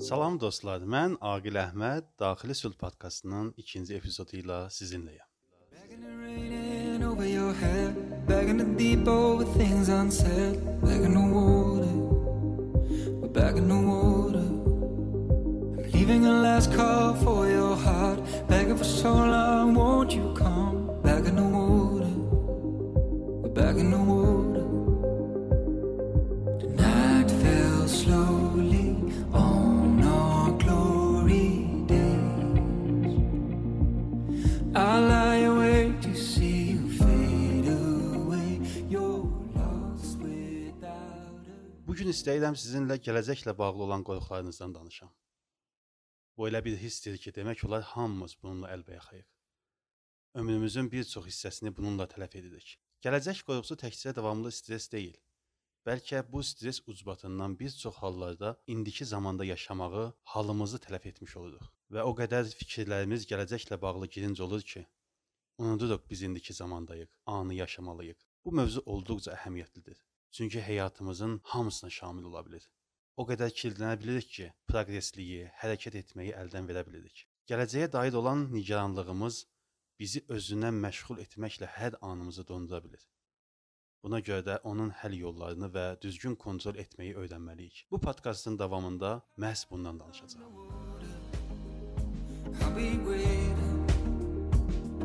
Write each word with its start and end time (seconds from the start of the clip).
Salam 0.00 0.38
dostlar, 0.40 0.80
mən 0.80 1.18
Aqil 1.20 1.58
Əhməd, 1.60 2.06
Daxili 2.16 2.54
Sülh 2.56 2.72
podkastının 2.80 3.50
ikinci 3.60 3.92
epizodu 3.98 4.38
ilə 4.38 4.62
sizinləyəm. 4.72 5.26
Begging 8.30 8.58
to 8.58 8.64
deep 8.78 9.06
over 9.08 9.44
things 9.58 9.90
unsaid, 9.90 10.56
begging 10.80 11.12
the 11.12 11.26
water, 11.34 11.92
we're 13.20 13.28
begging 13.28 13.68
the 13.68 13.76
water. 13.76 14.48
I'm 15.76 15.92
leaving 15.92 16.24
a 16.24 16.32
last 16.46 16.72
call 16.72 17.14
for 17.16 17.46
your 17.46 17.76
heart, 17.76 18.20
begging 18.48 18.78
for 18.78 18.84
so 18.84 19.12
long, 19.12 19.74
won't 19.74 19.99
a 42.10 42.12
Bu 42.12 42.14
gün 42.14 42.18
istəyirəm 42.18 42.56
sizinlə 42.58 42.94
gələcəklə 43.06 43.52
bağlı 43.58 43.82
olan 43.84 44.02
qorxularınızdan 44.02 44.72
danışam. 44.74 45.10
Bu 46.36 46.48
elə 46.48 46.64
bir 46.64 46.76
hissdir 46.76 47.18
ki, 47.22 47.30
demək 47.36 47.62
olar 47.66 47.82
hamımız 47.82 48.34
bununla 48.42 48.72
əlbəyaxayıq. 48.74 49.28
Ömrümüzün 50.34 50.90
bir 50.90 51.04
çox 51.04 51.28
hissəsini 51.30 51.70
bununla 51.76 52.08
tələf 52.10 52.34
edirik. 52.40 52.72
Gələcək 53.06 53.44
qorxusu 53.46 53.76
təkcə 53.84 54.16
davamlı 54.16 54.50
stress 54.50 54.90
deyil. 54.90 55.14
Bəlkə 55.86 56.24
bu 56.32 56.42
stress 56.42 56.82
ucbatından 56.86 57.58
bir 57.60 57.70
çox 57.70 57.94
hallarda 58.02 58.56
indiki 58.66 59.04
zamanda 59.04 59.44
yaşamağı, 59.44 60.12
halımızı 60.34 60.82
tələf 60.88 61.08
etmiş 61.14 61.36
oluruq 61.36 61.70
və 61.94 62.02
o 62.02 62.12
qədər 62.18 62.50
fikirlərimiz 62.58 63.30
gələcəklə 63.30 63.80
bağlı 63.86 64.10
girinc 64.18 64.42
olur 64.42 64.62
ki, 64.62 64.86
unuduruq 65.58 66.10
biz 66.10 66.22
indiki 66.22 66.52
zamandayıq, 66.52 67.10
anı 67.26 67.54
yaşamalıyıq. 67.54 68.18
Bu 68.44 68.52
mövzu 68.52 68.82
olduqca 68.86 69.38
əhəmiyyətlidir. 69.38 70.09
Çünki 70.30 70.60
həyatımızın 70.60 71.40
hamısına 71.42 71.90
şamil 71.90 72.24
ola 72.30 72.42
bilər. 72.46 72.66
O 73.16 73.26
qədər 73.28 73.50
kilidlənə 73.60 73.98
bilirik 74.00 74.28
ki, 74.34 74.46
proqresliyi, 74.70 75.50
hərəkət 75.62 75.98
etməyi 76.00 76.34
əldən 76.42 76.68
verə 76.70 76.84
bilirik. 76.86 77.26
Gələcəyə 77.50 77.90
dair 77.92 78.14
olan 78.20 78.46
nigaranlığımız 78.52 79.40
bizi 80.00 80.22
özündən 80.36 80.78
məşğul 80.84 81.18
etməklə 81.24 81.68
hər 81.76 81.98
anımızı 82.00 82.46
dondura 82.48 82.80
bilər. 82.84 83.02
Buna 84.04 84.20
görə 84.24 84.44
də 84.46 84.54
onun 84.70 84.94
həll 85.02 85.16
yollarını 85.18 85.68
və 85.74 85.86
düzgün 86.00 86.36
kontrol 86.44 86.78
etməyi 86.84 87.16
öyrənməliyik. 87.24 87.82
Bu 87.90 88.00
podkastın 88.00 88.58
davamında 88.58 89.20
məhz 89.38 89.66
bundan 89.70 90.00
danışacağam. 90.00 90.54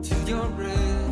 Till 0.06 0.28
you're 0.28 0.50
ready 0.58 1.05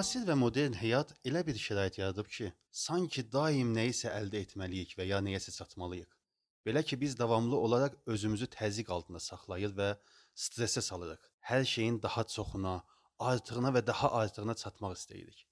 Müasir 0.00 0.22
və 0.24 0.32
modern 0.40 0.78
həyat 0.80 1.10
elə 1.28 1.42
bir 1.44 1.58
şərait 1.60 1.98
yaradıb 2.00 2.28
ki, 2.36 2.48
sanki 2.72 3.26
daim 3.34 3.74
nəyisə 3.76 4.08
əldə 4.16 4.40
etməliyik 4.46 4.96
və 4.96 5.04
ya 5.10 5.20
nəyəsə 5.26 5.52
çatmalıyıq. 5.58 6.19
Belə 6.66 6.82
ki, 6.84 7.00
biz 7.00 7.18
davamlı 7.18 7.56
olaraq 7.56 7.94
özümüzü 8.06 8.46
təzyiq 8.54 8.90
altında 8.92 9.20
saxlayır 9.26 9.72
və 9.76 9.88
stressə 10.44 10.82
salırıq. 10.84 11.22
Hər 11.50 11.64
şeyin 11.64 12.02
daha 12.02 12.24
çoxuna, 12.34 12.74
artığına 13.18 13.70
və 13.76 13.86
daha 13.86 14.10
artığına 14.22 14.54
çatmaq 14.62 14.96
istəyirik. 14.98 15.46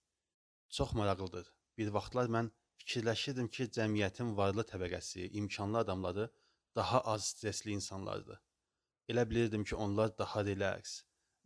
Çox 0.76 0.92
maraqlıdır. 1.00 1.46
Bir 1.78 1.88
vaxtlar 1.96 2.28
mən 2.36 2.50
fikirləşirdim 2.82 3.48
ki, 3.56 3.70
cəmiyyətin 3.78 4.36
varlı 4.36 4.66
təbəqəsi, 4.72 5.30
imkanlı 5.40 5.78
adamları 5.84 6.28
daha 6.76 7.00
az 7.00 7.30
stressli 7.32 7.72
insanlardır. 7.78 8.40
Elə 9.08 9.24
bilirdim 9.30 9.64
ki, 9.64 9.76
onlar 9.76 10.12
daha 10.18 10.44
relaks 10.44 11.02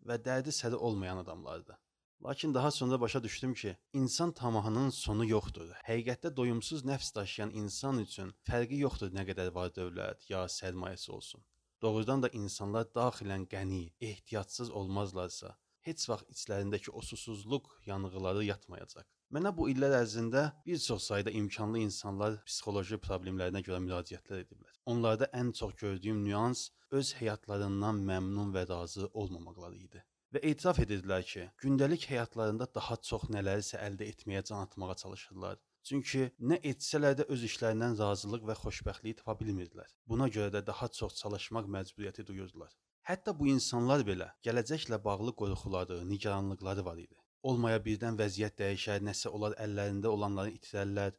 və 0.08 0.18
dərdi 0.26 0.54
səri 0.58 0.74
olmayan 0.74 1.22
adamlardır. 1.22 1.78
Lakin 2.24 2.54
daha 2.54 2.70
sonra 2.70 3.00
başa 3.00 3.22
düşdüm 3.22 3.54
ki, 3.54 3.76
insan 3.92 4.32
tamahının 4.32 4.90
sonu 4.90 5.24
yoxdur. 5.26 5.70
Həqiqətdə 5.88 6.30
doyumsuz 6.36 6.84
nəfs 6.86 7.08
daşıyan 7.14 7.50
insan 7.50 7.98
üçün 7.98 8.28
fərqi 8.48 8.78
yoxdur 8.78 9.10
nə 9.16 9.24
qədər 9.30 9.50
var 9.56 9.72
dövlət 9.78 10.28
ya 10.30 10.44
sərmayəsi 10.56 11.10
olsun. 11.10 11.42
Doğrudan 11.82 12.22
da 12.22 12.28
insanlar 12.28 12.86
daxilən 12.98 13.48
qəni, 13.54 13.80
ehtiyatsız 14.10 14.70
olmazlarsa, 14.70 15.50
heç 15.88 16.04
vaxt 16.12 16.30
içlərindəki 16.36 16.94
o 16.94 17.02
susuzluq 17.02 17.66
yanğıları 17.86 18.46
yatmayacaq. 18.52 19.08
Mənə 19.34 19.54
bu 19.56 19.66
illər 19.74 19.98
ərzində 19.98 20.44
bir 20.66 20.78
çox 20.86 21.10
sayda 21.10 21.34
imkanlı 21.42 21.82
insanlar 21.88 22.38
psixoloji 22.46 23.00
problemlərinə 23.08 23.64
görə 23.66 23.82
müraciətlər 23.88 24.46
ediblər. 24.46 24.78
Onlarda 24.86 25.32
ən 25.42 25.50
çox 25.58 25.74
gördüyüm 25.82 26.22
nüans 26.28 26.68
öz 27.00 27.14
həyatlarından 27.18 28.06
məmnun 28.12 28.54
və 28.54 28.68
razı 28.70 29.10
olmamaqları 29.12 29.84
idi 29.88 30.06
və 30.32 30.40
etiraf 30.48 30.78
edirdilər 30.84 31.24
ki, 31.28 31.42
gündəlik 31.62 32.06
həyatlarında 32.10 32.68
daha 32.74 32.96
çox 33.08 33.28
nələrsə 33.34 33.80
əldə 33.86 34.08
etməyə 34.12 34.42
can 34.48 34.64
atmağa 34.66 34.96
çalışırlar. 35.02 35.58
Çünki 35.88 36.28
nə 36.50 36.60
etsələr 36.70 37.16
də 37.18 37.26
öz 37.34 37.44
işlərindən 37.48 37.98
razılıq 37.98 38.46
və 38.48 38.54
xoşbəxtlik 38.60 39.18
tapa 39.18 39.34
bilmirdilər. 39.40 39.88
Buna 40.06 40.28
görə 40.36 40.52
də 40.56 40.62
daha 40.66 40.88
çox 40.98 41.18
çalışmaq 41.22 41.68
məcburiyyəti 41.76 42.26
duyurdular. 42.28 42.70
Hətta 43.08 43.34
bu 43.38 43.48
insanlar 43.50 44.04
belə 44.06 44.28
gələcəklə 44.46 45.00
bağlı 45.04 45.34
qorxuları, 45.40 45.98
nigaranlıqları 46.08 46.84
var 46.86 47.02
idi. 47.02 47.18
Olmaya 47.42 47.80
birdən 47.82 48.14
vəziyyət 48.20 48.60
dəyişər, 48.60 49.02
nəsə 49.08 49.32
olar 49.36 49.56
əllərində 49.64 50.12
olanları 50.14 50.54
itirərlər. 50.54 51.16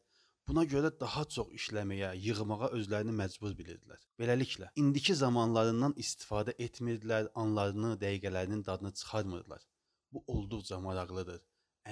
Buna 0.48 0.64
görə 0.68 0.90
daha 1.00 1.22
çox 1.34 1.52
işləməyə, 1.58 2.10
yığmağa 2.20 2.68
özlərini 2.78 3.14
məcbur 3.16 3.54
bilirdilər. 3.60 4.02
Beləliklə, 4.20 4.68
indiki 4.82 5.14
zamanlarından 5.16 5.94
istifadə 6.04 6.56
etmirdilər, 6.66 7.30
anlarını, 7.44 7.94
dəqiqələrinin 8.02 8.66
dadını 8.68 8.92
çıxarmırdılar. 9.02 9.64
Bu 10.12 10.24
olduqca 10.34 10.80
maraqlıdır. 10.84 11.40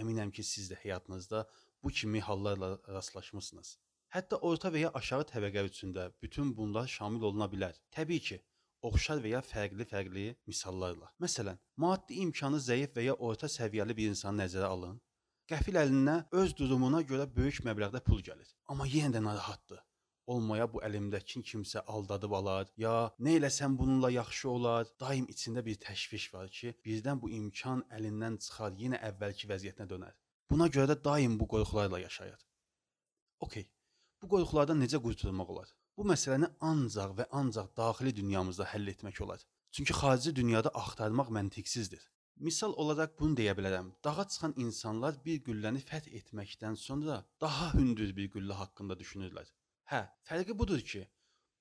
Əminəm 0.02 0.34
ki, 0.36 0.44
siz 0.44 0.68
də 0.72 0.80
həyatınızda 0.84 1.46
bu 1.84 1.90
kimi 2.00 2.22
hallarla 2.28 2.74
rastlaşmısınız. 2.98 3.78
Hətta 4.16 4.42
orta 4.50 4.70
və 4.76 4.84
ya 4.84 4.92
aşağı 5.00 5.30
təbəqə 5.32 5.64
üçün 5.70 5.94
də 5.96 6.10
bütün 6.22 6.52
bunlar 6.58 6.92
şamil 6.98 7.24
oluna 7.30 7.48
bilər. 7.54 7.80
Təbii 7.96 8.26
ki, 8.28 8.42
oxşar 8.90 9.24
və 9.24 9.32
ya 9.38 9.42
fərqli-fərqli 9.46 10.26
misallarla. 10.52 11.14
Məsələn, 11.24 11.64
maddi 11.86 12.20
imkanı 12.26 12.60
zəif 12.68 12.92
və 13.00 13.08
ya 13.08 13.16
orta 13.30 13.48
səviyyəli 13.56 13.96
bir 14.02 14.12
insanı 14.12 14.44
nəzərə 14.44 14.74
alın. 14.76 15.00
Qəfil 15.52 15.76
əlinə 15.76 16.14
öz 16.40 16.52
durumuna 16.56 17.02
görə 17.08 17.26
böyük 17.38 17.58
məbləğdə 17.68 18.00
pul 18.06 18.22
gəlir, 18.24 18.52
amma 18.72 18.86
yenə 18.88 19.18
də 19.18 19.22
narahatdır. 19.26 19.82
Olmaya 20.32 20.68
bu 20.74 20.80
əlimdəki 20.88 21.42
kimsə 21.50 21.82
aldadıb 21.94 22.36
alar, 22.38 22.70
ya 22.84 22.94
nə 23.26 23.34
eləsəm 23.40 23.76
bununla 23.82 24.14
yaxşı 24.14 24.48
olar. 24.50 24.88
Daim 25.04 25.26
içində 25.34 25.66
bir 25.66 25.76
təşviş 25.86 26.30
var 26.36 26.48
ki, 26.58 26.72
birdən 26.86 27.20
bu 27.24 27.34
imkan 27.40 27.82
əlindən 27.98 28.38
çıxar, 28.46 28.78
yenə 28.84 29.02
əvvəlki 29.10 29.50
vəziyyətinə 29.52 29.90
dönər. 29.92 30.16
Buna 30.54 30.70
görə 30.78 30.94
də 30.94 30.98
daim 31.10 31.36
bu 31.42 31.50
qorxularla 31.56 32.00
yaşayır. 32.06 32.48
Okay. 33.48 33.68
Bu 34.22 34.32
qorxulardan 34.36 34.80
necə 34.86 35.04
qurtulmaq 35.04 35.52
olar? 35.52 35.76
Bu 35.98 36.08
məsələni 36.14 36.48
ancaq 36.72 37.18
və 37.20 37.28
ancaq 37.42 37.76
daxili 37.82 38.16
dünyamızda 38.22 38.72
həll 38.72 38.88
etmək 38.96 39.20
olar. 39.28 39.44
Çünki 39.76 40.00
xarici 40.00 40.36
dünyada 40.40 40.72
axtarmaq 40.84 41.36
məntiqsizdir. 41.40 42.08
Misal 42.42 42.72
olaraq 42.82 43.12
bunu 43.20 43.36
deyə 43.38 43.52
bilərəm. 43.58 43.90
Dağa 44.06 44.24
çıxan 44.34 44.54
insanlar 44.64 45.18
bir 45.26 45.42
gülləni 45.48 45.82
fəth 45.90 46.08
etməkdən 46.20 46.78
sonra 46.84 47.18
daha 47.44 47.68
hündür 47.74 48.16
bir 48.20 48.32
güllə 48.36 48.56
haqqında 48.62 48.98
düşünürlər. 49.02 49.52
Hə, 49.92 50.00
fərqi 50.30 50.56
budur 50.62 50.82
ki, 50.92 51.02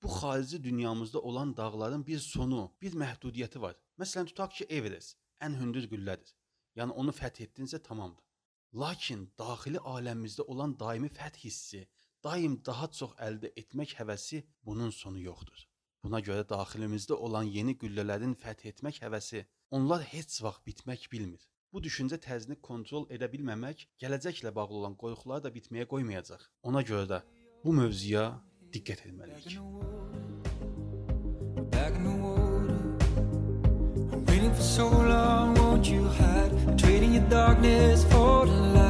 bu 0.01 0.09
xarici 0.15 0.63
dünyamızda 0.63 1.21
olan 1.21 1.51
dağların 1.57 2.05
bir 2.07 2.19
sonu, 2.19 2.63
bir 2.81 2.97
məhdudiyyəti 3.03 3.61
var. 3.61 3.77
Məsələn, 4.01 4.31
tutaq 4.33 4.57
ki, 4.57 4.69
Everest 4.79 5.19
ən 5.45 5.59
hündür 5.61 5.85
güllədir. 5.93 6.33
Yəni 6.81 6.97
onu 7.03 7.13
fəth 7.19 7.43
etdinsə 7.45 7.83
tamamdır. 7.89 8.25
Lakin 8.73 9.29
daxili 9.43 9.85
aləmimizdə 9.93 10.49
olan 10.55 10.73
daimi 10.81 11.13
fəth 11.21 11.41
hissi, 11.45 11.85
daim 12.23 12.57
daha 12.65 12.89
çox 13.01 13.13
əldə 13.29 13.53
etmək 13.65 13.97
həvəsi 14.01 14.41
bunun 14.65 14.89
sonu 15.03 15.21
yoxdur. 15.29 15.67
Buna 16.01 16.25
görə 16.25 16.49
daxilimizdə 16.57 17.13
olan 17.13 17.53
yeni 17.59 17.77
güllələrin 17.77 18.33
fəth 18.43 18.65
etmək 18.73 19.03
həvəsi 19.05 19.45
onlar 19.71 20.03
heç 20.13 20.41
vaxt 20.43 20.65
bitmək 20.67 21.07
bilmir. 21.11 21.41
Bu 21.73 21.79
düşüncə 21.83 22.19
tərzini 22.19 22.57
kontrol 22.59 23.07
edə 23.15 23.29
bilməmək 23.31 23.85
gələcəklə 24.03 24.51
bağlı 24.55 24.79
olan 24.81 24.97
qorxuları 25.03 25.45
da 25.47 25.53
bitməyə 25.57 25.87
qoymayacaq. 25.93 26.43
Ona 26.67 26.83
görə 26.89 27.07
də 27.13 27.21
bu 27.63 27.73
mövzuya 27.79 28.25
diqqət 28.75 29.07
etməliyik. 29.07 29.57
Waiting 34.27 34.53
for 34.55 34.63
so 34.63 34.87
long. 34.89 35.55
Won't 35.55 35.87
you 35.87 36.03
hide? 36.19 36.41
darkness 37.31 38.03
for 38.11 38.45
light. 38.45 38.80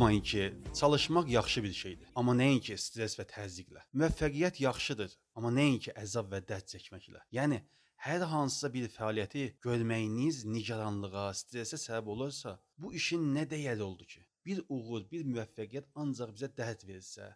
Unutmayın 0.00 0.22
ki, 0.22 0.54
çalışmaq 0.74 1.28
yaxşı 1.28 1.62
bir 1.62 1.72
şeydir, 1.72 2.08
amma 2.14 2.32
nəinki 2.32 2.76
stress 2.80 3.18
və 3.18 3.26
təzyiqlə. 3.28 3.82
Müvəffəqiyyət 3.92 4.60
yaxşıdır, 4.64 5.16
amma 5.36 5.50
nəinki 5.52 5.92
əzab 6.02 6.30
və 6.32 6.40
dərd 6.50 6.70
çəkməklə. 6.72 7.20
Yəni 7.36 7.58
hər 8.06 8.24
hansısa 8.30 8.70
bir 8.76 8.86
fəaliyyəti 8.94 9.42
görməyiniz 9.66 10.38
nigaranlığa, 10.54 11.26
stressə 11.42 11.76
səbəb 11.82 12.08
olursa, 12.14 12.54
bu 12.80 12.94
işin 13.00 13.28
nə 13.34 13.44
dəyəri 13.52 13.84
oldu 13.88 14.08
ki? 14.14 14.24
Bir 14.46 14.64
uğur, 14.68 15.04
bir 15.12 15.28
müvəffəqiyyət 15.34 15.92
ancaq 15.92 16.32
bizə 16.38 16.48
dərd 16.62 16.88
versə, 16.88 17.28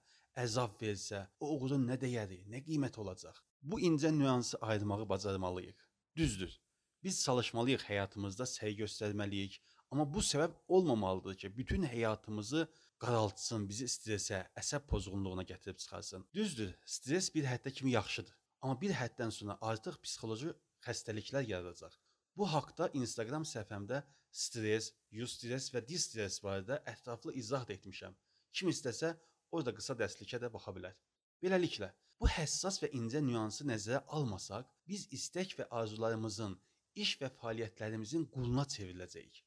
əzab 0.46 0.80
versə, 0.80 1.26
o 1.40 1.52
uğurun 1.58 1.84
nə 1.90 2.00
dəyəri, 2.00 2.46
nə 2.48 2.64
qiyməti 2.64 3.04
olacaq? 3.04 3.44
Bu 3.60 3.82
incə 3.90 4.08
nüansı 4.22 4.56
ayırmağı 4.70 5.08
bacarmalıyıq. 5.12 5.84
Düzdür. 6.16 6.60
Biz 7.04 7.24
çalışmalıyıq 7.28 7.84
həyatımızda 7.90 8.48
səy 8.48 8.78
göstərməliyik, 8.80 9.60
amma 9.94 10.04
bu 10.14 10.22
səbəb 10.26 10.54
olmamalıdır 10.74 11.34
ki, 11.40 11.48
bütün 11.56 11.84
həyatımızı 11.86 12.64
qaraltsın, 13.04 13.66
bizi 13.70 13.86
stressə, 13.92 14.40
əsəb 14.58 14.88
pozğunluğuna 14.90 15.44
gətirib 15.46 15.78
çıxarsın. 15.82 16.24
Düzdür, 16.34 16.72
stress 16.84 17.28
bir 17.34 17.46
həddə 17.46 17.70
kimi 17.78 17.92
yaxşıdır, 17.92 18.34
amma 18.62 18.80
bir 18.80 18.96
həddən 19.00 19.30
sonra 19.36 19.54
artıq 19.60 20.00
psixoloji 20.02 20.50
xəstəliklər 20.86 21.46
yaradacaq. 21.52 21.94
Bu 22.34 22.50
haqqda 22.50 22.90
Instagram 23.02 23.46
səhifəmdə 23.52 24.02
stress, 24.42 24.90
eustress 25.12 25.70
və 25.76 25.84
distress 25.92 26.42
barədə 26.42 26.80
ətraflı 26.94 27.36
izah 27.44 27.62
da 27.68 27.78
etmişəm. 27.78 28.18
Kim 28.50 28.74
istəsə, 28.74 29.14
orada 29.54 29.76
qısa 29.78 29.94
dərslikə 30.02 30.42
də 30.42 30.50
baxa 30.58 30.74
bilər. 30.74 30.98
Beləliklə, 31.38 31.92
bu 32.18 32.34
həssas 32.34 32.82
və 32.82 32.90
incə 32.98 33.22
nüansı 33.22 33.70
nəzərə 33.70 34.02
almasaq, 34.18 34.66
biz 34.90 35.06
istək 35.14 35.54
və 35.60 35.70
arzularımızın, 35.70 36.58
iş 37.06 37.18
və 37.22 37.30
fəaliyyətlərimizin 37.38 38.30
quluna 38.34 38.66
çevriləcəyik. 38.74 39.44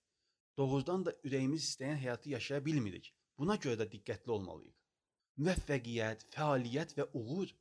Doğrudan 0.58 1.06
da 1.06 1.12
ürəyimiz 1.28 1.66
istəyən 1.70 2.00
həyatı 2.02 2.30
yaşaya 2.34 2.66
bilmirik. 2.66 3.12
Buna 3.38 3.56
görə 3.64 3.78
də 3.82 3.86
diqqətli 3.92 4.32
olmalıyıq. 4.36 4.78
Müvəffəqiyyət, 5.38 6.24
fəaliyyət 6.34 6.96
və 6.98 7.06
uğur 7.20 7.52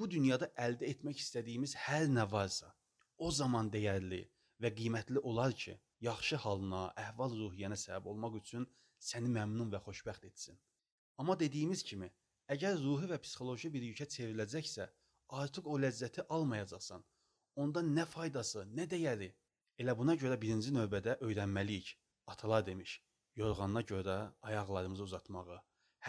bu 0.00 0.08
dünyada 0.14 0.48
əldə 0.66 0.88
etmək 0.92 1.20
istədiyimiz 1.24 1.74
hər 1.84 2.06
nə 2.14 2.24
varsa, 2.32 2.70
o 3.18 3.28
zaman 3.40 3.68
dəyərli 3.74 4.22
və 4.64 4.70
qiymətli 4.78 5.20
olar 5.32 5.52
ki, 5.64 5.76
yaxşı 6.08 6.40
halına, 6.44 6.82
əhval-ruhiyyənə 7.04 7.76
səbəb 7.84 8.08
olmaq 8.14 8.40
üçün 8.40 8.64
səni 9.10 9.28
məmnun 9.36 9.74
və 9.74 9.82
xoşbəxt 9.84 10.26
etsin. 10.30 10.58
Amma 11.20 11.36
dediyimiz 11.44 11.84
kimi, 11.90 12.08
əgər 12.54 12.80
ruhi 12.86 13.12
və 13.12 13.20
psixoloji 13.26 13.72
bir 13.74 13.84
yükə 13.90 14.08
çevriləcəksə, 14.16 14.88
artıq 15.42 15.68
o 15.68 15.78
ləzzəti 15.84 16.24
almayacaqsan. 16.36 17.04
Onda 17.60 17.84
nə 17.84 18.06
faydası, 18.06 18.64
nə 18.72 18.88
dəyəri? 18.88 19.32
Elə 19.82 19.94
buna 19.98 20.14
görə 20.22 20.40
birinci 20.40 20.72
növbədə 20.74 21.18
öyrənməliyik. 21.26 21.96
Atalar 22.28 22.66
demiş, 22.66 23.02
yorğanına 23.36 23.82
görə 23.88 24.16
ayaqlarımızı 24.42 25.02
uzatmağı, 25.02 25.56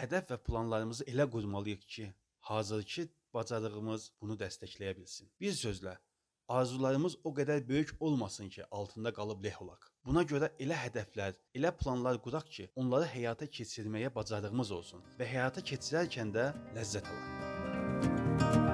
hədəf 0.00 0.28
və 0.32 0.38
planlarımızı 0.44 1.06
elə 1.12 1.26
qurmalıyıq 1.30 1.86
ki, 1.94 2.12
hazırki 2.50 3.06
bacarığımız 3.34 4.10
bunu 4.20 4.36
dəstəkləyə 4.42 4.96
bilsin. 4.98 5.30
Bir 5.40 5.56
sözlə, 5.56 5.96
arzularımız 6.48 7.16
o 7.24 7.32
qədər 7.34 7.68
böyük 7.68 7.94
olmasın 8.00 8.48
ki, 8.48 8.64
altında 8.70 9.12
qalıb 9.12 9.44
leh 9.44 9.62
olaq. 9.62 9.86
Buna 10.04 10.24
görə 10.32 10.50
elə 10.58 10.76
hədəflər, 10.84 11.38
elə 11.54 11.76
planlar 11.82 12.20
quraq 12.26 12.50
ki, 12.56 12.70
onları 12.76 13.08
həyata 13.14 13.48
keçirməyə 13.58 14.14
bacarığımız 14.14 14.74
olsun 14.80 15.06
və 15.20 15.30
həyata 15.36 15.64
keçirərkən 15.72 16.34
də 16.36 16.50
ləzzət 16.76 17.14
alaq. 17.14 18.69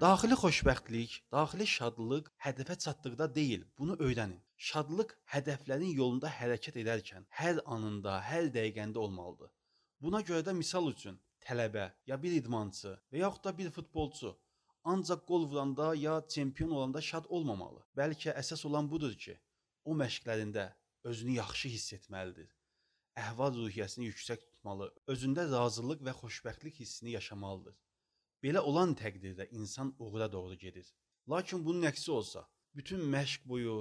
Daxili 0.00 0.36
xoşbəxtlik, 0.42 1.14
daxili 1.34 1.66
şadlıq 1.76 2.28
hədəfə 2.44 2.74
çatdıqda 2.84 3.26
deyil, 3.38 3.64
bunu 3.78 3.94
öyrənin. 4.06 4.38
Şadlıq 4.68 5.10
hədəflərin 5.32 5.90
yolunda 5.98 6.30
hərəkət 6.36 6.78
edərkən, 6.82 7.26
hər 7.40 7.60
anında, 7.74 8.14
hər 8.28 8.48
dəqiqəndə 8.54 8.96
olmalıdır. 9.02 9.50
Buna 10.00 10.22
görə 10.28 10.46
də 10.46 10.54
misal 10.60 10.88
üçün 10.92 11.18
tələbə 11.44 11.84
ya 12.08 12.16
bir 12.22 12.36
idmançı 12.38 12.94
və 13.12 13.20
yaxud 13.24 13.44
da 13.44 13.52
bir 13.58 13.68
futbolçu 13.76 14.32
ancaq 14.94 15.26
qol 15.28 15.44
vuranda 15.50 15.90
ya 16.04 16.16
çempion 16.36 16.72
olanda 16.78 17.04
şad 17.10 17.28
olmamalı. 17.28 17.84
Bəlkə 18.00 18.32
əsas 18.44 18.64
olan 18.70 18.88
budur 18.94 19.12
ki, 19.26 19.36
o 19.84 19.98
məşqlərində 20.04 20.66
özünü 21.12 21.36
yaxşı 21.42 21.74
hiss 21.76 21.92
etməlidir. 21.98 22.48
Əhval-ruhiyyəsini 23.26 24.08
yüksək 24.08 24.48
tutmalı, 24.48 24.88
özündə 25.12 25.44
razılıq 25.52 26.00
və 26.08 26.16
xoşbəxtlik 26.24 26.80
hissini 26.80 27.18
yaşamalıdır. 27.18 27.76
Belə 28.44 28.60
olan 28.64 28.94
təqdirdə 28.96 29.48
insan 29.52 29.94
uğura 29.98 30.32
doğru 30.32 30.56
gedir. 30.58 30.86
Lakin 31.28 31.64
bunun 31.64 31.88
əksi 31.90 32.10
olsa, 32.10 32.46
bütün 32.74 33.00
məşq 33.14 33.44
boyu, 33.48 33.74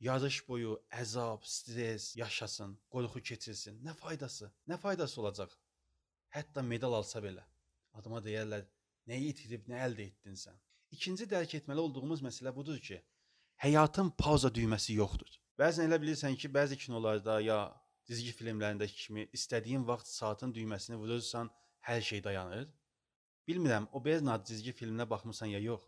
yarış 0.00 0.38
boyu 0.48 0.76
əzab, 1.02 1.42
stres 1.42 2.12
yaşasın, 2.16 2.76
qorxu 2.92 3.22
keçirsin, 3.30 3.80
nə 3.86 3.94
faydası? 4.02 4.52
Nə 4.68 4.78
faydası 4.78 5.20
olacaq? 5.20 5.56
Hətta 6.36 6.62
medal 6.62 6.94
alsa 7.00 7.22
belə. 7.24 7.42
Adama 7.98 8.22
deyərlər, 8.22 8.62
nəyi 9.10 9.32
itirib, 9.32 9.66
nə 9.72 9.82
əldə 9.88 10.06
etdin 10.10 10.38
sən? 10.38 10.56
İkinci 10.94 11.26
dərk 11.32 11.56
etməli 11.58 11.82
olduğumuz 11.82 12.22
məsələ 12.22 12.54
budur 12.54 12.78
ki, 12.88 13.00
həyatın 13.64 14.12
pauza 14.22 14.52
düyməsi 14.54 15.00
yoxdur. 15.00 15.32
Bəzən 15.58 15.88
elə 15.88 15.98
bilirsən 16.02 16.36
ki, 16.38 16.52
bəzi 16.52 16.78
kinolarda 16.78 17.40
ya 17.40 17.58
cizgi 18.06 18.32
filmlərindəki 18.38 18.98
kimi 19.06 19.28
istədiyin 19.38 19.86
vaxt 19.88 20.14
saatın 20.20 20.52
düyməsini 20.54 20.98
vurursan, 21.00 21.50
hər 21.88 22.02
şey 22.10 22.22
dayanır. 22.24 22.68
Bilmirəm, 23.48 23.84
o 23.92 24.00
Bernard 24.04 24.46
cizgi 24.46 24.72
filminə 24.74 25.04
baxmısan 25.10 25.46
ya 25.46 25.58
yox. 25.62 25.82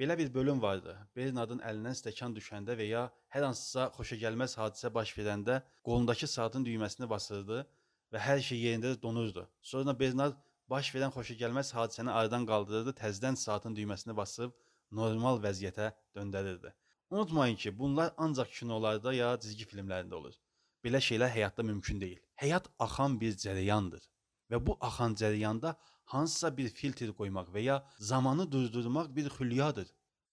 Belə 0.00 0.14
bir 0.18 0.28
bölüm 0.34 0.62
vardı. 0.62 0.94
Bernardın 1.16 1.58
əlindən 1.70 1.96
stəkan 1.98 2.36
düşəndə 2.36 2.76
və 2.78 2.86
ya 2.88 3.02
hər 3.34 3.44
hansısa 3.44 3.90
xoşagəlməz 3.96 4.54
hadisə 4.60 4.90
baş 4.94 5.12
verəndə 5.18 5.58
qolundakı 5.88 6.28
saatın 6.34 6.64
düyməsini 6.64 7.08
basırdı 7.10 7.58
və 8.14 8.22
hər 8.28 8.40
şey 8.46 8.62
yerində 8.62 8.94
donurdu. 9.02 9.44
Sonra 9.72 9.92
Bernard 10.00 10.38
baş 10.74 10.94
verən 10.94 11.12
xoşagəlməz 11.16 11.74
hadisəni 11.76 12.14
aradan 12.20 12.48
qaldırırdı, 12.48 12.96
təzədən 13.02 13.36
saatın 13.36 13.76
düyməsini 13.76 14.16
basıb 14.16 14.56
normal 15.02 15.42
vəziyyətə 15.44 15.90
döndərirdi. 16.16 16.72
Unutmayın 17.10 17.56
ki, 17.56 17.78
bunlar 17.78 18.14
ancaq 18.16 18.48
kinolarda 18.60 19.12
ya 19.12 19.34
cizgi 19.44 19.68
filmlərində 19.68 20.16
olur. 20.22 20.40
Belə 20.84 21.04
şeylər 21.04 21.36
həyatda 21.36 21.68
mümkün 21.68 22.00
deyil. 22.00 22.24
Həyat 22.40 22.72
axan 22.78 23.20
bir 23.20 23.36
cərəyandır 23.44 24.08
və 24.50 24.64
bu 24.66 24.78
axan 24.80 25.20
cərəyanda 25.20 25.76
hansısa 26.14 26.50
bir 26.56 26.68
filtr 26.78 27.12
qoymaq 27.20 27.52
və 27.54 27.62
ya 27.68 27.76
zamanı 28.10 28.50
durdurmaq 28.52 29.14
bir 29.16 29.26
xülyadır. 29.36 29.88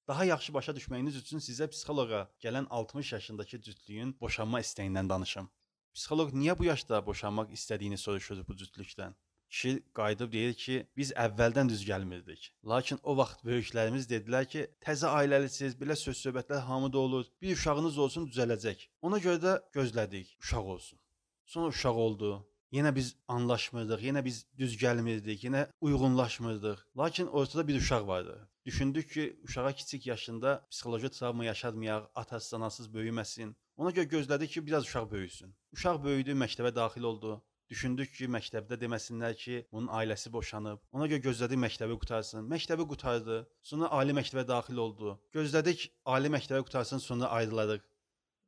Daha 0.08 0.25
yaxşı 0.25 0.53
başa 0.53 0.72
düşməyiniz 0.77 1.15
üçün 1.22 1.41
sizə 1.48 1.67
psixoloqa 1.74 2.22
gələn 2.44 2.67
60 2.70 3.13
yaşındakı 3.13 3.62
cütlüyün 3.67 4.15
boşanma 4.22 4.62
istəyindən 4.65 5.10
danışım. 5.10 5.50
Psixoloq 5.96 6.34
niyə 6.41 6.58
bu 6.60 6.65
yaşda 6.72 7.05
boşanmaq 7.05 7.51
istədiyini 7.58 7.98
soruşur 7.98 8.48
bu 8.48 8.55
cütlükdən? 8.62 9.15
Kişi 9.50 9.84
qayıdıb 9.98 10.32
deyir 10.32 10.53
ki, 10.63 10.75
biz 10.98 11.12
əvvəldən 11.25 11.70
düz 11.70 11.84
gəlmirdik. 11.89 12.48
Lakin 12.72 13.00
o 13.03 13.17
vaxt 13.17 13.44
böyüklərimiz 13.50 14.08
dedilər 14.10 14.48
ki, 14.53 14.65
təzə 14.86 15.12
ailəlisiz, 15.20 15.77
belə 15.82 15.96
söz-söhbətlər 16.05 16.65
hamıda 16.70 16.98
olur. 16.98 17.29
Bir 17.41 17.53
uşağınız 17.58 17.98
olsun 18.05 18.27
düzələcək. 18.32 18.88
Ona 19.01 19.22
görə 19.25 19.41
də 19.46 19.53
gözlədik, 19.77 20.36
uşaq 20.41 20.74
olsun. 20.75 21.00
Sonra 21.46 21.67
uşaq 21.75 22.01
oldu. 22.08 22.32
Yenə 22.75 22.91
biz 22.96 23.13
anlaşmırdıq, 23.32 24.01
yenə 24.03 24.22
biz 24.25 24.38
düz 24.60 24.74
gəlmirdik, 24.82 25.46
yenə 25.48 25.62
uyğunlaşmırdıq. 25.82 26.79
Lakin 26.98 27.27
ortada 27.27 27.67
bir 27.67 27.77
uşaq 27.79 28.08
vardı. 28.08 28.50
Düşündük 28.65 29.12
ki, 29.13 29.39
uşağa 29.44 29.72
kiçik 29.72 30.08
yaşında 30.08 30.67
psixoloji 30.72 31.10
travma 31.10 31.46
yaşatmayaq, 31.46 32.03
atasız, 32.15 32.53
anasız 32.53 32.89
böyüməsin. 32.96 33.55
Ona 33.77 33.91
görə 33.96 34.10
gözlədik 34.15 34.51
ki, 34.58 34.65
biraz 34.67 34.84
uşaq 34.84 35.12
böyüsün. 35.12 35.55
Uşaq 35.72 36.03
böyüdü, 36.03 36.36
məktəbə 36.44 36.75
daxil 36.75 37.08
oldu. 37.12 37.41
Düşündük 37.70 38.12
ki, 38.17 38.27
məktəbdə 38.38 38.82
deməsinlər 38.84 39.39
ki, 39.44 39.55
bunun 39.72 39.88
ailəsi 40.00 40.32
boşanıb. 40.34 40.84
Ona 40.91 41.08
görə 41.12 41.24
gözlədik 41.29 41.63
məktəbi 41.63 42.00
qutarsın. 42.03 42.44
Məktəbi 42.51 42.89
qutardı. 42.91 43.38
Sonra 43.72 43.88
ali 44.00 44.13
məktəbə 44.20 44.48
daxil 44.48 44.84
oldu. 44.84 45.15
Gözlədik 45.38 45.88
ali 46.05 46.29
məktəbə 46.38 46.62
qutarsın, 46.67 47.00
sonra 47.08 47.32
ayrılarıq. 47.39 47.88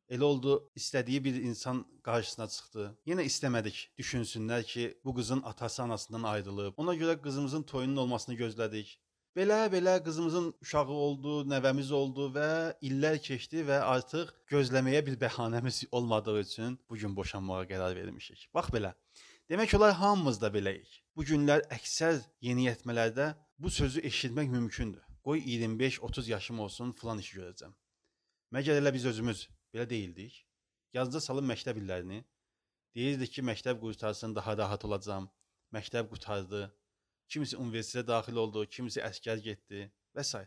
Elə 0.08 0.24
oldu, 0.24 0.54
istədiyi 0.80 1.20
bir 1.24 1.36
insan 1.36 1.82
qarşısına 2.08 2.46
çıxdı. 2.48 2.84
Yenə 3.10 3.26
istəmədik 3.28 3.80
düşünsünlər 4.00 4.64
ki, 4.64 4.86
bu 5.06 5.14
qızın 5.18 5.42
atası 5.44 5.82
anasından 5.84 6.24
ayrılıb. 6.24 6.78
Ona 6.78 6.94
görə 6.96 7.18
qızımızın 7.22 7.64
toyunun 7.64 7.98
olmasını 8.04 8.36
gözlədik. 8.40 8.94
Belə-belə 9.36 9.98
qızımızın 10.04 10.48
uşağı 10.62 10.96
oldu, 11.08 11.34
nəvəmiz 11.52 11.92
oldu 11.92 12.30
və 12.38 12.48
illər 12.90 13.20
keçdi 13.26 13.66
və 13.68 13.82
artıq 13.90 14.32
gözləməyə 14.54 15.04
bir 15.10 15.20
bəhanəmiz 15.26 15.82
olmadığı 16.00 16.40
üçün 16.40 16.80
bu 16.90 16.96
gün 17.04 17.16
boşanmağa 17.16 17.66
qərar 17.74 17.96
vermişik. 17.96 18.48
Bax 18.54 18.72
belə. 18.78 18.94
Demək 19.52 19.76
olar 19.76 19.94
hamımız 20.00 20.40
da 20.42 20.54
beləyik. 20.56 21.02
Bu 21.16 21.28
günlər 21.28 21.66
əksər 21.80 22.24
yeniyetmələrdə 22.48 23.34
bu 23.60 23.70
sözü 23.70 24.08
eşitmək 24.08 24.56
mümkündür. 24.56 25.04
Qoy 25.24 25.44
25-30 25.44 26.32
yaşım 26.32 26.60
olsun, 26.60 26.96
filan 26.96 27.20
işi 27.20 27.42
görəcəm. 27.42 27.76
Məgər 28.56 28.80
elə 28.80 28.94
biz 28.96 29.06
özümüz 29.06 29.48
belə 29.74 29.90
deyildik? 29.90 30.44
Yazda 30.94 31.22
salın 31.22 31.48
məktəb 31.52 31.80
illərini. 31.82 32.24
Deyirdik 32.96 33.34
ki, 33.36 33.46
məktəb 33.52 33.80
qurtarsın, 33.82 34.36
daha 34.36 34.58
rahat 34.58 34.86
olacağam. 34.86 35.30
Məktəb 35.76 36.10
qurtardı. 36.12 36.62
Kimisi 37.28 37.58
universitetə 37.60 38.08
daxil 38.08 38.40
oldu, 38.44 38.64
kimisi 38.76 39.04
əskər 39.04 39.44
getdi 39.44 39.90
və 40.16 40.24
s. 40.24 40.46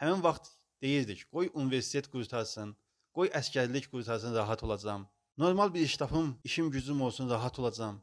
Həmin 0.00 0.22
vaxt 0.24 0.54
deyirdik, 0.82 1.26
qoy 1.34 1.50
universitet 1.52 2.08
qurtarsın, 2.14 2.72
qoy 3.14 3.30
əskərlik 3.40 3.90
qurtarsın, 3.92 4.34
rahat 4.34 4.64
olacağam. 4.66 5.04
Normal 5.38 5.74
bir 5.74 5.80
iş 5.80 5.96
tapım, 5.96 6.38
işim 6.44 6.70
gücüm 6.70 7.02
olsun, 7.02 7.30
rahat 7.30 7.58
olacağam. 7.58 8.02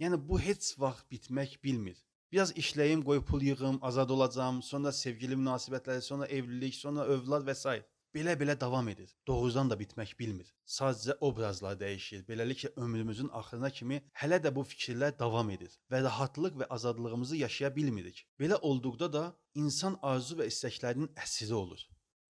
Yəni 0.00 0.18
bu 0.28 0.40
heç 0.40 0.74
vaxt 0.78 1.06
bitmək 1.12 1.58
bilmir. 1.64 1.98
Biraz 2.32 2.52
işləyim, 2.62 3.04
qoy 3.04 3.22
pul 3.24 3.42
yığım, 3.42 3.78
azad 3.82 4.10
olacağam, 4.10 4.62
sonra 4.62 4.92
sevgili 4.92 5.36
münasibətləri, 5.36 6.02
sonra 6.02 6.26
evlilik, 6.26 6.74
sonra 6.74 7.06
övlad 7.14 7.46
və 7.48 7.54
s. 7.54 7.78
Belə-belə 8.14 8.54
davam 8.60 8.88
edir. 8.88 9.10
Doğrudan 9.26 9.70
da 9.70 9.76
bitmək 9.80 10.14
bilmir. 10.20 10.48
Sadəcə 10.76 11.18
obrazlar 11.28 11.76
dəyişir. 11.82 12.22
Beləliklə 12.30 12.70
ömrümüzün 12.84 13.28
axırına 13.40 13.70
kimi 13.78 13.98
hələ 14.22 14.38
də 14.44 14.54
bu 14.56 14.64
fikirlər 14.70 15.18
davam 15.18 15.50
edir 15.56 15.76
və 15.92 16.00
rahatlıq 16.06 16.56
və 16.62 16.68
azadlığımızı 16.76 17.36
yaşaya 17.44 17.70
bilmirik. 17.76 18.24
Belə 18.40 18.56
olduqda 18.70 19.12
da 19.12 19.24
insan 19.54 19.98
arzu 20.02 20.38
və 20.40 20.48
istəklərinin 20.52 21.12
əsiri 21.24 21.54
olur. 21.62 21.84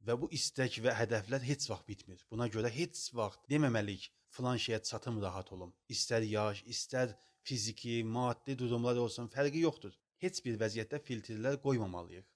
Və 0.07 0.19
bu 0.21 0.31
istək 0.39 0.81
və 0.85 0.95
hədəflər 0.99 1.47
heç 1.51 1.69
vaxt 1.71 1.89
bitmir. 1.89 2.27
Buna 2.31 2.49
görə 2.55 2.71
heç 2.81 3.09
vaxt 3.15 3.47
deməməliyik 3.53 4.11
filan 4.37 4.59
şeyə 4.65 4.83
çatım 4.91 5.23
rahat 5.23 5.53
olum. 5.53 5.75
İstər 5.95 6.27
yaş, 6.27 6.65
istər 6.75 7.15
fiziki, 7.47 8.03
maddi 8.05 8.59
durumlar 8.59 8.97
olsun, 9.05 9.31
fərqi 9.35 9.63
yoxdur. 9.69 9.95
Heç 10.25 10.43
bir 10.45 10.59
vəziyyətdə 10.63 10.99
filtrlər 11.07 11.61
qoymamalıyıq. 11.63 12.27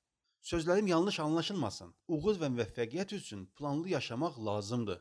Sözlərim 0.42 0.86
yanlış 0.86 1.20
anlaşılmasın. 1.20 1.90
Uğur 2.08 2.38
və 2.42 2.48
müvəffəqiyyət 2.50 3.12
üçün 3.14 3.44
planlı 3.58 3.92
yaşamaq 3.92 4.40
lazımdır. 4.46 4.98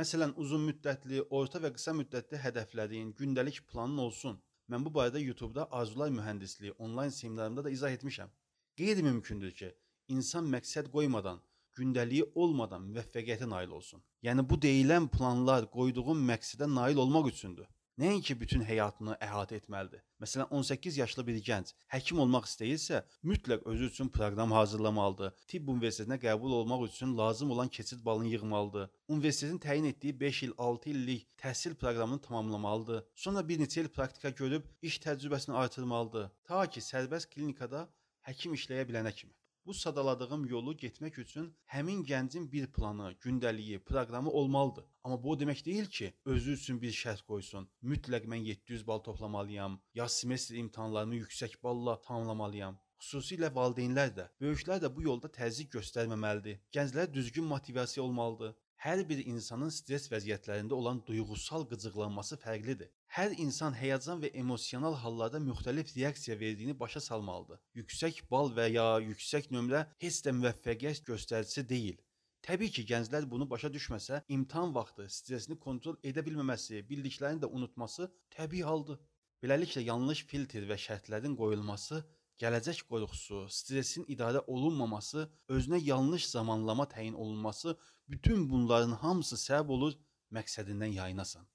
Məsələn, 0.00 0.32
uzun 0.40 0.64
müddətli, 0.64 1.20
orta 1.38 1.60
və 1.60 1.70
qısa 1.74 1.92
müddətli 1.98 2.40
hədəflərin, 2.40 3.10
gündəlik 3.18 3.58
planın 3.68 3.98
olsun. 4.06 4.38
Mən 4.72 4.86
bu 4.86 4.92
barədə 4.94 5.20
YouTube-da 5.20 5.68
Arzular 5.70 6.08
Mühəndisliyi 6.08 6.72
onlayn 6.78 7.12
seminarımda 7.18 7.64
da 7.64 7.70
izah 7.70 7.92
etmişəm. 7.98 8.32
Qeyri-mümkündür 8.80 9.52
ki, 9.60 9.70
insan 10.08 10.48
məqsəd 10.54 10.88
qoymadan, 10.96 11.42
gündəliyi 11.76 12.30
olmadan 12.34 12.88
müvəffəqiyyətə 12.88 13.50
nail 13.50 13.76
olsun. 13.80 14.00
Yəni 14.22 14.48
bu 14.50 14.56
deyilən 14.64 15.10
planlar 15.12 15.68
qoyduğun 15.76 16.24
məqsədə 16.32 16.74
nail 16.74 16.96
olmaq 17.04 17.28
üçündür. 17.34 17.68
Nəinki 17.98 18.36
bütün 18.38 18.60
həyatını 18.62 19.16
əhatə 19.26 19.56
etməlidir. 19.58 20.02
Məsələn, 20.22 20.46
18 20.54 20.98
yaşlı 21.00 21.22
bir 21.26 21.38
gənc 21.48 21.72
həkim 21.90 22.20
olmaq 22.22 22.44
istəyirsə, 22.46 23.00
mütləq 23.26 23.64
özü 23.72 23.88
üçün 23.90 24.10
proqram 24.14 24.54
hazırlamalıdır. 24.54 25.32
Tibb 25.50 25.72
universitetinə 25.74 26.20
qəbul 26.22 26.54
olmaq 26.60 26.84
üçün 26.86 27.16
lazım 27.18 27.50
olan 27.56 27.72
keçid 27.78 28.04
balını 28.04 28.30
yığmalıdır. 28.34 28.86
Universitetin 29.08 29.58
təyin 29.66 29.90
etdiyi 29.90 30.20
5 30.20 30.42
il, 30.42 30.52
6 30.58 30.90
illik 30.90 31.26
təhsil 31.42 31.74
proqramını 31.74 32.22
tamamlamalıdır. 32.28 33.02
Sonra 33.14 33.42
bir 33.48 33.58
neçə 33.64 33.82
il 33.82 33.90
praktika 33.98 34.30
görüb 34.30 34.70
iş 34.82 35.00
təcrübəsini 35.08 35.58
artırmalıdır. 35.64 36.30
Ta 36.44 36.62
ki, 36.70 36.84
sərbəst 36.92 37.34
klinikada 37.34 37.88
həkim 38.30 38.54
işləyə 38.54 38.86
bilənə 38.86 39.14
kimi. 39.14 39.37
Bu 39.68 39.74
sadaladığım 39.74 40.44
yolu 40.48 40.72
getmək 40.80 41.18
üçün 41.20 41.48
həmin 41.72 41.98
gəncin 42.10 42.44
bir 42.52 42.66
planı, 42.76 43.08
gündəliyi, 43.24 43.78
proqramı 43.78 44.30
olmalıdır. 44.30 44.84
Amma 45.04 45.18
bu 45.22 45.30
o 45.30 45.34
demək 45.40 45.64
deyil 45.64 45.86
ki, 45.96 46.06
özü 46.24 46.52
üçün 46.52 46.78
bir 46.84 46.94
şərt 46.98 47.20
qoysun. 47.26 47.66
Mütləq 47.82 48.24
mən 48.32 48.46
700 48.46 48.86
bal 48.86 49.02
toplamalıyam, 49.08 49.76
yaz 49.94 50.16
semestr 50.22 50.54
imtahanlarımı 50.62 51.18
yüksək 51.18 51.58
balla 51.62 51.98
tamamlamalıyam. 52.06 52.78
Xüsusilə 53.02 53.52
valideynlər 53.58 54.14
də, 54.20 54.26
böyüklər 54.40 54.80
də 54.86 54.92
bu 54.96 55.04
yolda 55.10 55.28
təzyiq 55.36 55.68
göstərməməlidir. 55.76 56.62
Gənclərə 56.78 57.12
düzgün 57.18 57.44
motivasiya 57.52 58.06
olmalıdır. 58.06 58.56
Hər 58.78 59.00
bir 59.10 59.18
insanın 59.26 59.72
stres 59.74 60.04
vəziyyətlərində 60.06 60.76
olan 60.76 60.98
duyğusal 61.06 61.64
qıcıqlanması 61.70 62.36
fərqlidir. 62.38 62.92
Hər 63.16 63.32
insan 63.44 63.74
həyəcan 63.74 64.20
və 64.22 64.28
emosional 64.42 64.94
hallarda 65.02 65.40
müxtəlif 65.42 65.90
reaksiya 65.96 66.36
verdiyini 66.38 66.76
başa 66.82 67.02
salmalıdır. 67.02 67.58
Yüksək 67.80 68.20
bal 68.30 68.52
və 68.58 68.68
ya 68.70 68.84
yüksək 69.02 69.50
nömrə 69.56 69.80
heç 70.04 70.20
də 70.26 70.36
müvəffəqiyyət 70.36 71.02
göstəricisi 71.10 71.64
deyil. 71.72 71.98
Təbii 72.46 72.70
ki, 72.76 72.84
gənclər 72.92 73.26
bunu 73.32 73.50
başa 73.50 73.72
düşməsə, 73.74 74.22
imtahan 74.36 74.70
vaxtı 74.78 75.08
stressini 75.10 75.58
kontrol 75.58 75.98
edə 76.12 76.22
bilməməsi, 76.28 76.84
bildiklərini 76.92 77.42
də 77.42 77.50
unutması 77.50 78.06
təbii 78.36 78.62
haldır. 78.62 79.02
Beləliklə 79.42 79.82
yanlış 79.90 80.22
filtr 80.30 80.70
və 80.70 80.78
şərtlərin 80.84 81.34
qoyulması 81.42 82.04
gələcək 82.42 82.84
qorxusu, 82.90 83.46
stressin 83.50 84.04
idarə 84.14 84.42
olunmaması, 84.46 85.26
özünə 85.48 85.80
yanlış 85.82 86.28
zamanlama 86.28 86.86
təyin 86.88 87.14
olunması, 87.14 87.76
bütün 88.08 88.48
bunların 88.50 88.94
hamısı 89.02 89.36
səbəb 89.36 89.72
olur 89.76 89.94
məqsədindən 90.32 90.94
yayınasan. 91.00 91.46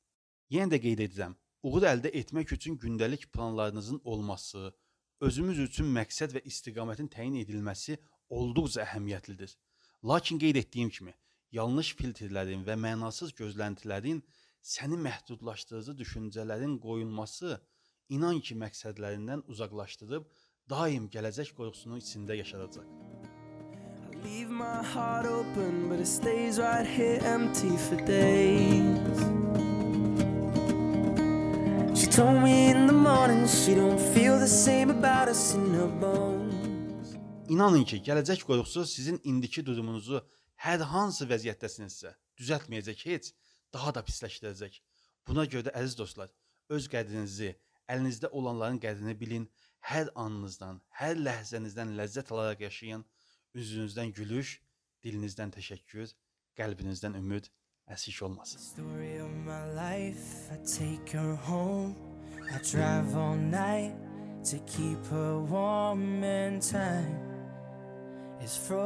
Yenə 0.52 0.76
də 0.76 0.80
qeyd 0.86 1.04
edirəm, 1.08 1.36
uğur 1.64 1.88
əldə 1.94 2.12
etmək 2.20 2.56
üçün 2.58 2.78
gündəlik 2.78 3.30
planlarınızın 3.34 4.02
olması, 4.04 4.74
özümüz 5.20 5.60
üçün 5.68 5.92
məqsəd 5.98 6.36
və 6.36 6.44
istiqamətin 6.52 7.08
təyin 7.16 7.40
edilməsi 7.44 7.98
olduqca 8.30 8.84
əhəmiyyətlidir. 8.84 9.56
Lakin 10.04 10.40
qeyd 10.40 10.60
etdiyim 10.64 10.90
kimi, 10.90 11.14
yanlış 11.60 11.94
filtrlərin 12.00 12.66
və 12.68 12.76
mənasız 12.86 13.32
gözləntilərin 13.40 14.20
səni 14.74 14.98
məhdudlaşdırıcı 15.06 15.96
düşüncələrin 16.02 16.76
qoyulması 16.84 17.60
inan 18.10 18.40
ki, 18.46 18.58
məqsədlərindən 18.64 19.46
uzaqlaşdırıb 19.54 20.28
daim 20.70 21.08
gələcək 21.12 21.54
qorxusunun 21.58 22.00
içində 22.00 22.38
yaşadacaq. 22.38 22.88
Leave 24.24 24.50
my 24.50 24.82
heart 24.82 25.26
open, 25.26 25.90
but 25.90 26.00
it 26.00 26.08
stays 26.08 26.58
right 26.60 26.88
here 26.88 27.20
empty 27.26 27.76
for 27.76 27.98
days. 28.08 29.20
She 32.00 32.08
told 32.08 32.42
me 32.42 32.72
in 32.72 32.88
the 32.88 32.94
morning 32.94 33.46
she 33.48 33.76
don't 33.76 34.00
feel 34.00 34.40
the 34.40 34.48
same 34.48 34.90
about 34.90 35.28
us 35.28 35.54
in 35.54 35.74
her 35.74 35.92
bones. 36.02 37.18
İnanın 37.50 37.84
ki, 37.84 38.00
gələcək 38.08 38.46
qorxusu 38.48 38.86
sizin 38.88 39.20
indiki 39.24 39.66
durumunuzu 39.66 40.24
hər 40.64 40.80
hansı 40.94 41.28
vəziyyətdəsinizsə 41.28 42.16
düzəltməyəcək, 42.40 43.04
heç 43.12 43.34
daha 43.74 43.92
da 43.96 44.02
pisləşdirəcək. 44.08 44.80
Buna 45.28 45.44
görə 45.44 45.68
də 45.68 45.76
əziz 45.76 45.98
dostlar, 46.00 46.32
öz 46.72 46.88
qədrinizi, 46.88 47.52
əlinizdə 47.92 48.32
olanların 48.32 48.80
qədrini 48.80 49.20
bilin, 49.20 49.50
hər 49.90 50.10
anınızdan, 50.16 50.80
hər 51.00 51.16
ləhzənizdən 51.20 51.90
ləzzət 51.98 52.32
alaraq 52.32 52.60
yaşayın. 52.68 53.04
Üzünüzdən 53.54 54.14
gülüş, 54.18 54.62
dilinizdən 55.04 55.52
təşəkkür, 55.54 56.08
qəlbinizdən 56.58 57.14
ümid 57.20 57.46
əsik 57.92 58.24
olmasın. 58.26 58.60
Story 58.60 59.22
of 59.22 59.32
my 59.46 59.64
life, 59.76 60.52
I 60.54 60.58
take 60.64 61.18
her 61.18 61.36
home. 61.36 61.96
I 62.50 62.58
drive 62.72 63.16
all 63.16 63.36
night 63.36 63.96
to 64.52 64.58
keep 64.68 65.06
her 65.08 65.40
warm 65.40 66.24
and 66.24 66.62
time 66.62 67.20
is 68.44 68.58
frozen. 68.58 68.84